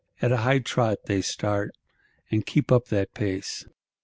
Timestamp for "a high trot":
0.31-1.05